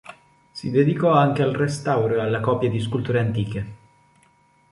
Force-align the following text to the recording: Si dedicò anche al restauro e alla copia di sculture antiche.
Si 0.51 0.71
dedicò 0.71 1.11
anche 1.11 1.43
al 1.43 1.53
restauro 1.53 2.15
e 2.15 2.19
alla 2.21 2.39
copia 2.39 2.67
di 2.71 2.79
sculture 2.79 3.19
antiche. 3.19 3.67